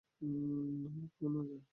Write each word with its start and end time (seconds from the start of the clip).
নানা, 0.21 1.01
কেমন 1.17 1.45
আছো? 1.45 1.69